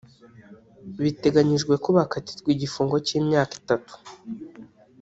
biteganyijwe 1.03 1.73
ko 1.83 1.89
bakatirwa 1.97 2.49
igifungo 2.55 2.95
cy’imyaka 3.05 3.53
itatu 3.61 3.93